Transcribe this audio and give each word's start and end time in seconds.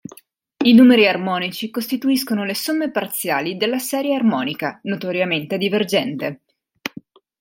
I 0.65 0.73
numeri 0.73 1.07
armonici 1.07 1.69
costituiscono 1.69 2.43
le 2.43 2.55
somme 2.55 2.89
parziali 2.89 3.55
della 3.55 3.77
serie 3.77 4.15
armonica, 4.15 4.79
notoriamente 4.85 5.59
divergente. 5.59 6.41